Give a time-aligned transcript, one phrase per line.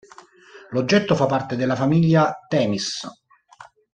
[0.71, 3.05] L'oggetto fa parte della famiglia Themis.